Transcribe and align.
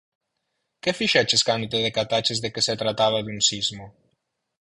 Que 0.81 0.91
fixeches 0.99 1.45
cando 1.47 1.71
te 1.71 1.83
decataches 1.87 2.41
de 2.43 2.49
que 2.53 2.65
se 2.67 2.75
trataba 2.81 3.19
dun 3.25 3.39
sismo? 3.49 3.85